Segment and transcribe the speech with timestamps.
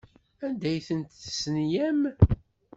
[0.45, 2.01] Anda ay ten-testenyam?